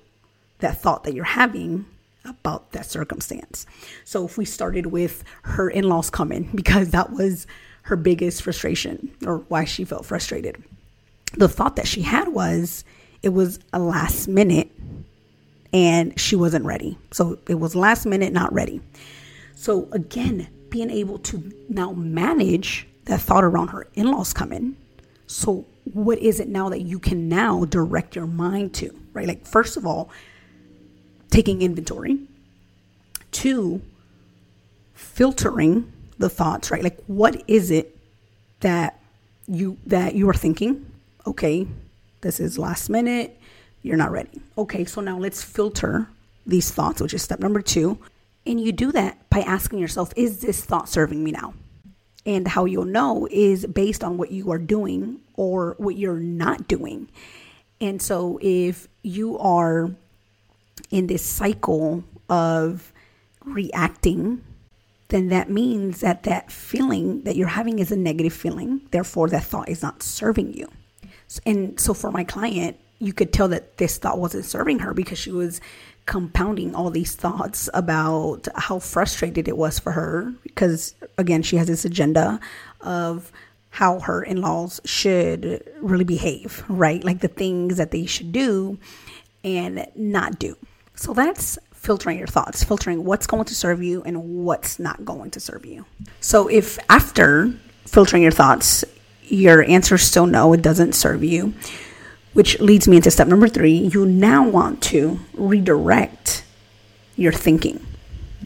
that 0.59 0.81
thought 0.81 1.05
that 1.05 1.15
you're 1.15 1.25
having 1.25 1.87
about 2.25 2.73
that 2.73 2.87
circumstance. 2.87 3.67
So 4.05 4.27
if 4.27 4.37
we 4.37 4.45
started 4.45 4.87
with 4.87 5.25
her 5.43 5.71
in 5.71 5.85
laws 5.89 6.11
coming, 6.11 6.51
because 6.55 6.91
that 6.91 7.13
was 7.13 7.47
her 7.83 7.97
biggest 7.97 8.43
frustration 8.43 9.11
or 9.25 9.39
why 9.49 9.65
she 9.65 9.85
felt 9.85 10.05
frustrated, 10.05 10.63
the 11.35 11.49
thought 11.49 11.77
that 11.77 11.89
she 11.89 12.03
had 12.03 12.29
was 12.29 12.85
it 13.23 13.31
was 13.31 13.59
a 13.73 13.79
last 13.79 14.29
minute 14.29 14.71
and 15.73 16.19
she 16.19 16.37
wasn't 16.37 16.65
ready. 16.65 16.99
So 17.11 17.39
it 17.49 17.55
was 17.55 17.75
last 17.75 18.07
minute, 18.07 18.33
not 18.33 18.53
ready. 18.53 18.81
So 19.55 19.89
again, 19.93 20.49
being 20.71 20.91
able 20.91 21.19
to 21.19 21.53
now 21.69 21.93
manage 21.93 22.87
that 23.07 23.21
thought 23.21 23.45
around 23.45 23.69
her 23.69 23.87
in 23.95 24.11
laws 24.11 24.33
coming. 24.33 24.77
So, 25.27 25.67
what 25.93 26.19
is 26.19 26.41
it 26.41 26.49
now 26.49 26.69
that 26.69 26.83
you 26.83 26.99
can 26.99 27.29
now 27.29 27.65
direct 27.65 28.15
your 28.15 28.27
mind 28.27 28.75
to, 28.75 28.95
right? 29.13 29.27
Like, 29.27 29.47
first 29.47 29.77
of 29.77 29.87
all, 29.87 30.11
taking 31.31 31.63
inventory. 31.63 32.19
Two, 33.33 33.81
filtering 34.95 35.93
the 36.19 36.29
thoughts, 36.29 36.71
right? 36.71 36.83
Like, 36.83 36.99
what 37.07 37.43
is 37.49 37.71
it 37.71 37.97
that 38.61 39.01
you 39.47 39.79
that 39.87 40.15
you 40.15 40.29
are 40.29 40.35
thinking? 40.35 40.87
Okay, 41.27 41.67
this 42.21 42.41
is 42.41 42.59
last 42.59 42.89
minute. 42.91 43.40
You're 43.83 43.97
not 43.97 44.11
ready. 44.11 44.43
Okay, 44.59 44.85
so 44.85 45.01
now 45.01 45.19
let's 45.19 45.43
filter 45.43 46.09
these 46.47 46.71
thoughts, 46.71 47.01
which 47.01 47.15
is 47.15 47.23
step 47.23 47.41
number 47.41 47.63
two. 47.63 47.99
And 48.47 48.61
you 48.61 48.73
do 48.73 48.93
that 48.93 49.29
by 49.31 49.41
asking 49.41 49.79
yourself, 49.79 50.13
is 50.17 50.41
this 50.41 50.65
thought 50.65 50.89
serving 50.89 51.23
me 51.23 51.31
now? 51.31 51.55
And 52.27 52.49
how 52.49 52.65
you'll 52.65 52.85
know 52.85 53.27
is 53.31 53.67
based 53.67 54.05
on 54.05 54.19
what 54.19 54.31
you 54.31 54.51
are 54.51 54.59
doing 54.59 55.21
or 55.35 55.75
what 55.79 55.97
you're 55.97 56.21
not 56.21 56.69
doing. 56.69 57.09
And 57.81 58.01
so 58.03 58.39
if 58.43 58.89
you 59.03 59.39
are 59.39 59.91
in 60.91 61.07
this 61.07 61.25
cycle 61.25 62.05
of 62.29 62.93
reacting, 63.45 64.43
then 65.09 65.29
that 65.29 65.51
means 65.51 66.01
that 66.01 66.25
that 66.25 66.53
feeling 66.53 67.23
that 67.23 67.37
you're 67.37 67.49
having 67.49 67.79
is 67.79 67.91
a 67.91 67.97
negative 67.97 68.33
feeling. 68.33 68.83
Therefore, 68.91 69.29
that 69.31 69.45
thought 69.45 69.69
is 69.69 69.83
not 69.83 70.03
serving 70.03 70.53
you. 70.53 70.69
And 71.47 71.79
so 71.81 71.95
for 71.95 72.11
my 72.11 72.25
client, 72.25 72.77
you 73.01 73.13
could 73.13 73.33
tell 73.33 73.49
that 73.49 73.79
this 73.79 73.99
thought 73.99 74.19
wasn't 74.19 74.45
serving 74.45 74.79
her 74.81 74.95
because 74.95 75.19
she 75.19 75.33
was 75.33 75.61
compounding 76.07 76.75
all 76.75 76.91
these 76.91 77.17
thoughts 77.17 77.69
about 77.75 78.47
how 78.55 78.79
frustrated 78.79 79.49
it 79.49 79.57
was 79.57 79.79
for 79.79 79.93
her 79.93 80.33
because 80.43 80.95
again 81.19 81.43
she 81.43 81.57
has 81.57 81.67
this 81.67 81.85
agenda 81.85 82.39
of 82.81 83.33
how 83.71 84.01
her 84.01 84.23
in-laws 84.23 84.81
should 84.85 85.63
really 85.81 86.05
behave 86.05 86.65
right? 86.69 87.03
Like 87.05 87.21
the 87.21 87.29
things 87.29 87.77
that 87.77 87.91
they 87.91 88.07
should 88.07 88.33
do 88.33 88.79
and 89.45 89.87
not 89.95 90.39
do. 90.39 90.57
So 90.95 91.15
that's 91.15 91.59
filtering 91.73 92.19
your 92.19 92.27
thoughts 92.27 92.63
filtering 92.63 93.05
what's 93.05 93.27
going 93.27 93.45
to 93.47 93.55
serve 93.55 93.83
you 93.83 94.03
and 94.03 94.45
what's 94.45 94.79
not 94.79 95.05
going 95.05 95.31
to 95.31 95.41
serve 95.41 95.65
you. 95.65 95.87
So 96.21 96.49
if 96.49 96.79
after 96.91 97.53
filtering 97.87 98.23
your 98.23 98.33
thoughts 98.33 98.85
your 99.23 99.63
answer 99.63 99.95
is 99.95 100.03
still 100.03 100.27
no 100.27 100.53
it 100.53 100.61
doesn't 100.61 100.93
serve 100.93 101.23
you 101.25 101.55
which 102.33 102.61
leads 102.61 102.87
me 102.87 102.97
into 102.97 103.11
step 103.11 103.29
number 103.29 103.49
three. 103.49 103.73
You 103.73 104.07
now 104.07 104.49
want 104.49 104.83
to 104.85 105.19
redirect 105.35 106.45
your 107.17 107.33
thinking. 107.33 107.85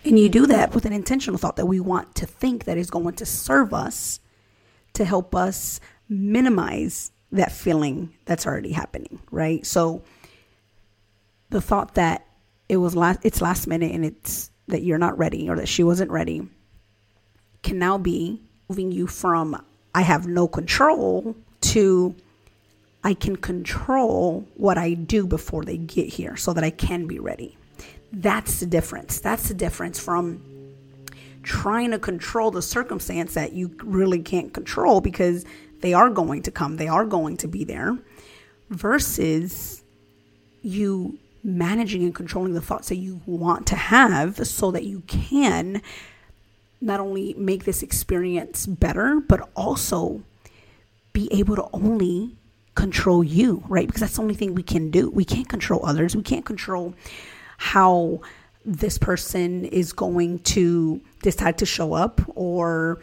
And 0.05 0.19
you 0.19 0.29
do 0.29 0.47
that 0.47 0.75
with 0.75 0.85
an 0.85 0.93
intentional 0.93 1.38
thought 1.38 1.57
that 1.57 1.67
we 1.67 1.81
want 1.81 2.14
to 2.17 2.26
think 2.26 2.64
that 2.64 2.76
is 2.76 2.91
going 2.91 3.14
to 3.17 3.26
serve 3.26 3.73
us 3.73 4.21
to 4.95 5.05
help 5.05 5.35
us 5.35 5.81
minimize 6.09 7.11
that 7.33 7.53
feeling 7.53 8.14
that's 8.26 8.47
already 8.47 8.73
happening, 8.73 9.19
right? 9.31 9.64
So 9.67 10.03
the 11.50 11.61
thought 11.61 11.95
that 11.95 12.26
it 12.69 12.76
was 12.76 12.97
last 12.97 13.21
it's 13.23 13.41
last 13.41 13.67
minute 13.67 13.93
and 13.93 14.05
it's 14.05 14.50
that 14.69 14.83
you're 14.83 14.99
not 14.99 15.19
ready 15.19 15.49
or 15.49 15.57
that 15.57 15.69
she 15.69 15.83
wasn't 15.83 16.11
ready 16.11 16.49
can 17.62 17.79
now 17.79 17.99
be 17.99 18.41
moving 18.69 18.91
you 18.91 19.07
from 19.07 19.61
I 19.95 20.03
have 20.03 20.26
no 20.26 20.49
control 20.49 21.37
to 21.61 22.14
I 23.04 23.12
can 23.12 23.37
control 23.37 24.49
what 24.54 24.78
I 24.78 24.94
do 24.94 25.26
before 25.26 25.62
they 25.64 25.76
get 25.76 26.08
here 26.08 26.37
so 26.37 26.54
that 26.54 26.64
I 26.64 26.70
can 26.70 27.06
be 27.06 27.18
ready. 27.18 27.58
That's 28.11 28.61
the 28.61 28.66
difference. 28.66 29.20
That's 29.20 29.49
the 29.49 29.54
difference 29.54 30.00
from 30.00 30.42
trying 31.42 31.90
to 31.90 31.99
control 31.99 32.50
the 32.50 32.62
circumstance 32.62 33.34
that 33.34 33.52
you 33.52 33.76
really 33.84 34.23
can't 34.23 34.54
control 34.54 35.02
because 35.02 35.44
they 35.80 35.92
are 35.92 36.08
going 36.08 36.40
to 36.42 36.50
come, 36.50 36.78
they 36.78 36.88
are 36.88 37.04
going 37.04 37.37
to 37.37 37.46
be 37.46 37.64
there, 37.64 37.99
versus 38.70 39.82
you 40.62 41.18
managing 41.42 42.02
and 42.02 42.14
controlling 42.14 42.54
the 42.54 42.61
thoughts 42.62 42.88
that 42.88 42.96
you 42.96 43.20
want 43.26 43.66
to 43.66 43.76
have 43.76 44.46
so 44.46 44.70
that 44.70 44.84
you 44.84 45.02
can 45.06 45.82
not 46.80 47.00
only 47.00 47.34
make 47.34 47.64
this 47.64 47.82
experience 47.82 48.64
better, 48.64 49.20
but 49.20 49.46
also 49.54 50.23
be 51.12 51.28
able 51.30 51.56
to 51.56 51.68
only 51.75 52.34
control 52.75 53.23
you, 53.23 53.62
right? 53.69 53.87
Because 53.87 54.00
that's 54.00 54.16
the 54.16 54.23
only 54.23 54.35
thing 54.35 54.54
we 54.54 54.62
can 54.62 54.90
do. 54.90 55.11
We 55.11 55.25
can't 55.25 55.49
control 55.49 55.85
others. 55.85 56.16
We 56.16 56.23
can't 56.23 56.45
control 56.45 56.95
how 57.57 58.21
this 58.64 58.99
person 58.99 59.64
is 59.66 59.93
going 59.93 60.40
to 60.40 61.00
decide 61.23 61.59
to 61.59 61.66
show 61.66 61.93
up 61.93 62.21
or 62.35 63.00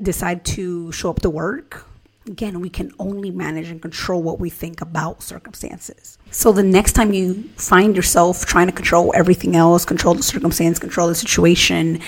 decide 0.00 0.44
to 0.44 0.90
show 0.92 1.10
up 1.10 1.20
to 1.22 1.30
work. 1.30 1.86
Again, 2.26 2.60
we 2.60 2.70
can 2.70 2.90
only 2.98 3.30
manage 3.30 3.68
and 3.68 3.82
control 3.82 4.22
what 4.22 4.40
we 4.40 4.48
think 4.48 4.80
about 4.80 5.22
circumstances. 5.22 6.16
So 6.30 6.52
the 6.52 6.62
next 6.62 6.92
time 6.92 7.12
you 7.12 7.42
find 7.56 7.94
yourself 7.94 8.46
trying 8.46 8.66
to 8.66 8.72
control 8.72 9.12
everything 9.14 9.56
else, 9.56 9.84
control 9.84 10.14
the 10.14 10.22
circumstance, 10.22 10.78
control 10.78 11.08
the 11.08 11.14
situation, 11.14 12.00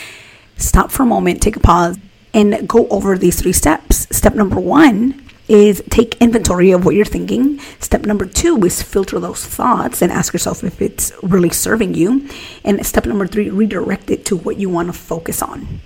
stop 0.57 0.91
for 0.91 1.03
a 1.03 1.07
moment, 1.07 1.43
take 1.43 1.57
a 1.57 1.61
pause, 1.61 1.99
and 2.33 2.67
go 2.67 2.89
over 2.89 3.19
these 3.19 3.41
three 3.41 3.53
steps. 3.53 4.07
Step 4.17 4.35
number 4.35 4.59
one 4.59 5.26
is 5.49 5.83
take 5.91 6.21
inventory 6.21 6.73
of 6.73 6.85
what 6.85 6.95
you're 6.95 7.05
thinking. 7.05 7.59
Step 7.81 8.03
number 8.03 8.27
two 8.27 8.57
is 8.65 8.83
filter 8.83 9.21
those 9.21 9.45
thoughts 9.45 10.03
and 10.03 10.13
ask 10.13 10.33
yourself 10.33 10.65
if 10.65 10.83
it's 10.83 11.13
really 11.23 11.51
serving 11.51 11.95
you. 11.95 12.29
And 12.65 12.85
step 12.85 13.07
number 13.07 13.27
three, 13.27 13.51
redirect 13.51 14.11
it 14.11 14.25
to 14.27 14.37
what 14.37 14.57
you 14.57 14.69
want 14.69 14.89
to 14.89 14.93
focus 14.93 15.43
on. 15.43 15.81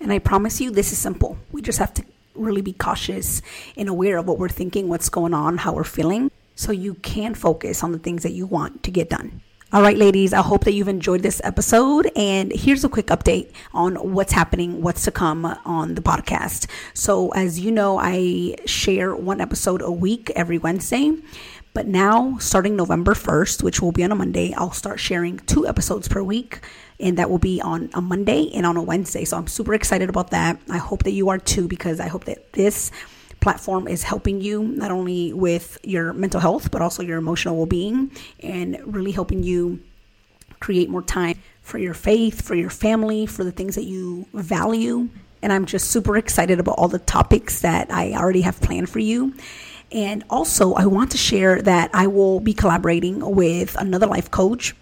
And 0.00 0.12
I 0.12 0.18
promise 0.18 0.60
you, 0.60 0.70
this 0.70 0.92
is 0.92 0.98
simple. 0.98 1.38
We 1.52 1.62
just 1.62 1.78
have 1.78 1.94
to 1.94 2.04
really 2.34 2.62
be 2.62 2.72
cautious 2.72 3.42
and 3.76 3.88
aware 3.88 4.16
of 4.16 4.26
what 4.26 4.38
we're 4.38 4.48
thinking, 4.48 4.88
what's 4.88 5.08
going 5.08 5.34
on, 5.34 5.58
how 5.58 5.74
we're 5.74 5.84
feeling, 5.84 6.30
so 6.54 6.72
you 6.72 6.94
can 6.94 7.34
focus 7.34 7.82
on 7.82 7.92
the 7.92 7.98
things 7.98 8.22
that 8.22 8.32
you 8.32 8.46
want 8.46 8.82
to 8.82 8.90
get 8.90 9.10
done. 9.10 9.42
All 9.74 9.80
right, 9.80 9.96
ladies, 9.96 10.34
I 10.34 10.42
hope 10.42 10.64
that 10.64 10.74
you've 10.74 10.88
enjoyed 10.88 11.22
this 11.22 11.40
episode. 11.42 12.10
And 12.14 12.52
here's 12.52 12.84
a 12.84 12.90
quick 12.90 13.06
update 13.06 13.52
on 13.72 13.94
what's 14.12 14.32
happening, 14.32 14.82
what's 14.82 15.06
to 15.06 15.10
come 15.10 15.46
on 15.46 15.94
the 15.94 16.02
podcast. 16.02 16.66
So, 16.92 17.30
as 17.30 17.58
you 17.58 17.70
know, 17.70 17.98
I 17.98 18.56
share 18.66 19.16
one 19.16 19.40
episode 19.40 19.80
a 19.80 19.90
week 19.90 20.30
every 20.36 20.58
Wednesday. 20.58 21.14
But 21.72 21.86
now, 21.86 22.36
starting 22.36 22.76
November 22.76 23.14
1st, 23.14 23.62
which 23.62 23.80
will 23.80 23.92
be 23.92 24.04
on 24.04 24.12
a 24.12 24.14
Monday, 24.14 24.52
I'll 24.52 24.72
start 24.72 25.00
sharing 25.00 25.38
two 25.38 25.66
episodes 25.66 26.06
per 26.06 26.22
week. 26.22 26.60
And 27.00 27.16
that 27.16 27.30
will 27.30 27.38
be 27.38 27.58
on 27.62 27.88
a 27.94 28.02
Monday 28.02 28.50
and 28.52 28.66
on 28.66 28.76
a 28.76 28.82
Wednesday. 28.82 29.24
So 29.24 29.38
I'm 29.38 29.46
super 29.46 29.72
excited 29.72 30.10
about 30.10 30.32
that. 30.32 30.60
I 30.68 30.76
hope 30.76 31.04
that 31.04 31.12
you 31.12 31.30
are 31.30 31.38
too, 31.38 31.66
because 31.66 31.98
I 31.98 32.08
hope 32.08 32.24
that 32.24 32.52
this 32.52 32.90
platform 33.42 33.86
is 33.88 34.04
helping 34.04 34.40
you 34.40 34.62
not 34.62 34.90
only 34.90 35.32
with 35.32 35.78
your 35.82 36.14
mental 36.14 36.40
health, 36.40 36.70
but 36.70 36.80
also 36.80 37.02
your 37.02 37.18
emotional 37.18 37.56
well 37.56 37.66
being 37.66 38.10
and 38.40 38.80
really 38.86 39.10
helping 39.10 39.42
you 39.42 39.80
create 40.60 40.88
more 40.88 41.02
time 41.02 41.38
for 41.60 41.76
your 41.76 41.92
faith, 41.92 42.40
for 42.40 42.54
your 42.54 42.70
family, 42.70 43.26
for 43.26 43.44
the 43.44 43.52
things 43.52 43.74
that 43.74 43.84
you 43.84 44.26
value. 44.32 45.08
And 45.42 45.52
I'm 45.52 45.66
just 45.66 45.90
super 45.90 46.16
excited 46.16 46.60
about 46.60 46.76
all 46.78 46.88
the 46.88 47.00
topics 47.00 47.60
that 47.60 47.92
I 47.92 48.12
already 48.12 48.42
have 48.42 48.60
planned 48.60 48.88
for 48.88 49.00
you. 49.00 49.34
And 49.90 50.24
also, 50.30 50.72
I 50.74 50.86
want 50.86 51.10
to 51.10 51.18
share 51.18 51.60
that 51.62 51.90
I 51.92 52.06
will 52.06 52.40
be 52.40 52.54
collaborating 52.54 53.18
with 53.20 53.76
another 53.76 54.06
life 54.06 54.30
coach. 54.30 54.74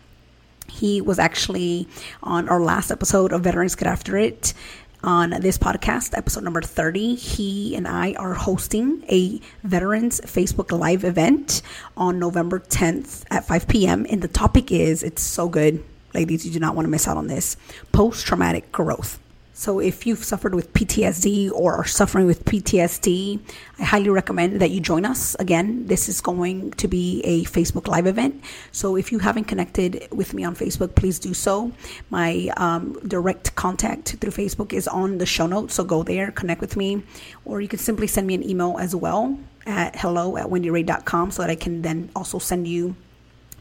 He 0.68 1.00
was 1.00 1.18
actually 1.18 1.88
on 2.22 2.48
our 2.48 2.60
last 2.60 2.92
episode 2.92 3.32
of 3.32 3.42
Veterans 3.42 3.74
Get 3.74 3.88
After 3.88 4.16
It 4.16 4.54
on 5.02 5.30
this 5.30 5.58
podcast, 5.58 6.16
episode 6.16 6.44
number 6.44 6.62
30. 6.62 7.14
He 7.14 7.74
and 7.74 7.86
I 7.88 8.14
are 8.14 8.34
hosting 8.34 9.04
a 9.08 9.40
Veterans 9.62 10.20
Facebook 10.22 10.76
Live 10.76 11.04
event 11.04 11.62
on 11.96 12.18
November 12.18 12.60
10th 12.60 13.24
at 13.30 13.46
5 13.46 13.68
p.m. 13.68 14.06
And 14.10 14.22
the 14.22 14.28
topic 14.28 14.70
is 14.72 15.02
it's 15.02 15.22
so 15.22 15.48
good, 15.48 15.82
ladies, 16.14 16.44
you 16.46 16.52
do 16.52 16.60
not 16.60 16.74
want 16.74 16.86
to 16.86 16.90
miss 16.90 17.08
out 17.08 17.16
on 17.16 17.26
this 17.28 17.56
post 17.92 18.26
traumatic 18.26 18.70
growth. 18.72 19.18
So, 19.60 19.78
if 19.78 20.06
you've 20.06 20.24
suffered 20.24 20.54
with 20.54 20.72
PTSD 20.72 21.52
or 21.52 21.74
are 21.74 21.84
suffering 21.84 22.24
with 22.24 22.46
PTSD, 22.46 23.38
I 23.78 23.84
highly 23.84 24.08
recommend 24.08 24.58
that 24.62 24.70
you 24.70 24.80
join 24.80 25.04
us. 25.04 25.36
Again, 25.38 25.86
this 25.86 26.08
is 26.08 26.22
going 26.22 26.70
to 26.78 26.88
be 26.88 27.20
a 27.24 27.44
Facebook 27.44 27.86
Live 27.86 28.06
event. 28.06 28.42
So, 28.72 28.96
if 28.96 29.12
you 29.12 29.18
haven't 29.18 29.44
connected 29.44 30.08
with 30.12 30.32
me 30.32 30.44
on 30.44 30.56
Facebook, 30.56 30.94
please 30.94 31.18
do 31.18 31.34
so. 31.34 31.72
My 32.08 32.50
um, 32.56 32.98
direct 33.06 33.54
contact 33.54 34.16
through 34.18 34.30
Facebook 34.30 34.72
is 34.72 34.88
on 34.88 35.18
the 35.18 35.26
show 35.26 35.46
notes. 35.46 35.74
So, 35.74 35.84
go 35.84 36.04
there, 36.04 36.30
connect 36.30 36.62
with 36.62 36.74
me, 36.78 37.02
or 37.44 37.60
you 37.60 37.68
can 37.68 37.80
simply 37.80 38.06
send 38.06 38.26
me 38.26 38.32
an 38.32 38.48
email 38.48 38.78
as 38.80 38.96
well 38.96 39.38
at 39.66 39.94
hello 39.94 40.38
at 40.38 40.46
wendyray.com 40.46 41.32
so 41.32 41.42
that 41.42 41.50
I 41.50 41.54
can 41.54 41.82
then 41.82 42.08
also 42.16 42.38
send 42.38 42.66
you 42.66 42.96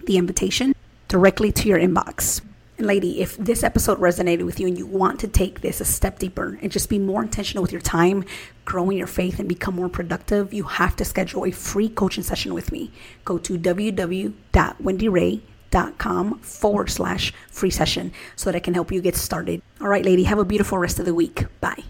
the 0.06 0.16
invitation 0.16 0.74
directly 1.10 1.52
to 1.52 1.68
your 1.68 1.78
inbox. 1.78 2.40
And 2.80 2.88
lady, 2.88 3.22
if 3.22 3.36
this 3.36 3.62
episode 3.62 4.00
resonated 4.00 4.46
with 4.46 4.60
you 4.62 4.66
and 4.66 4.78
you 4.78 4.86
want 4.86 5.20
to 5.20 5.28
take 5.28 5.60
this 5.60 5.82
a 5.82 5.86
step 5.86 6.18
deeper 6.18 6.58
and 6.62 6.72
just 6.72 6.88
be 6.88 6.98
more 6.98 7.22
intentional 7.22 7.62
with 7.62 7.74
your 7.74 7.82
time, 7.82 8.24
growing 8.64 8.98
your 8.98 9.06
faith 9.06 9.38
and 9.38 9.50
become 9.50 9.76
more 9.76 9.90
productive, 9.90 10.54
you 10.54 10.64
have 10.64 10.96
to 10.96 11.04
schedule 11.04 11.46
a 11.46 11.52
free 11.52 11.90
coaching 11.90 12.24
session 12.24 12.54
with 12.54 12.72
me. 12.72 12.90
Go 13.26 13.38
to 13.38 13.58
www.wendyray.com 13.58 16.40
forward 16.40 16.90
slash 16.90 17.34
free 17.52 17.70
session 17.70 18.14
so 18.38 18.50
that 18.50 18.56
I 18.56 18.62
can 18.62 18.74
help 18.74 18.94
you 18.94 19.02
get 19.02 19.18
started. 19.18 19.62
All 19.82 19.90
right, 19.90 20.06
lady, 20.06 20.24
have 20.24 20.40
a 20.40 20.46
beautiful 20.46 20.78
rest 20.78 21.00
of 21.00 21.06
the 21.06 21.14
week. 21.14 21.48
Bye. 21.60 21.84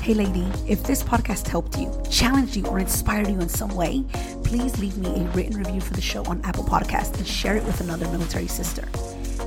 Hey, 0.00 0.14
lady, 0.14 0.46
if 0.68 0.84
this 0.84 1.02
podcast 1.02 1.48
helped 1.48 1.76
you, 1.76 1.92
challenged 2.08 2.54
you, 2.54 2.64
or 2.66 2.78
inspired 2.78 3.26
you 3.26 3.40
in 3.40 3.48
some 3.48 3.74
way, 3.74 4.04
please 4.44 4.78
leave 4.78 4.96
me 4.96 5.08
a 5.08 5.24
written 5.30 5.58
review 5.58 5.80
for 5.80 5.94
the 5.94 6.00
show 6.00 6.24
on 6.26 6.40
Apple 6.44 6.62
Podcasts 6.62 7.18
and 7.18 7.26
share 7.26 7.56
it 7.56 7.64
with 7.64 7.80
another 7.80 8.06
military 8.10 8.46
sister 8.46 8.86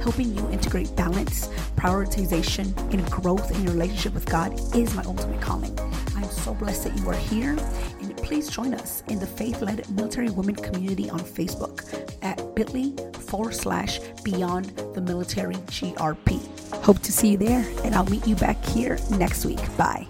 helping 0.04 0.36
you 0.36 0.48
integrate 0.52 0.94
balance, 0.96 1.48
prioritization, 1.78 2.78
and 2.94 3.10
growth 3.10 3.50
in 3.52 3.64
your 3.64 3.74
relationship 3.74 4.14
with 4.14 4.26
God 4.26 4.54
is 4.76 4.94
my 4.94 5.04
ultimate 5.04 5.42
calling. 5.42 5.78
I'm 6.16 6.26
so 6.26 6.54
blessed 6.54 6.84
that 6.84 6.98
you 6.98 7.10
are 7.10 7.16
here, 7.16 7.58
and 8.02 8.16
please 8.18 8.50
join 8.50 8.74
us 8.74 9.02
in 9.08 9.18
the 9.18 9.26
faith 9.26 9.62
led 9.62 9.90
military 9.90 10.30
women 10.30 10.56
community 10.56 11.10
on 11.10 11.22
Facebook 11.22 11.84
at 12.22 12.54
bit.ly 12.54 12.94
forward 13.14 13.56
slash 13.56 14.00
beyond 14.24 14.66
the 14.94 15.02
military 15.02 15.56
GRP. 15.56 16.40
Hope 16.84 17.00
to 17.00 17.12
see 17.12 17.32
you 17.32 17.38
there, 17.38 17.66
and 17.84 17.96
I'll 17.96 18.10
meet 18.10 18.28
you 18.28 18.36
back 18.36 18.64
here 18.66 19.00
next 19.12 19.46
week. 19.46 19.62
Bye. 19.78 20.06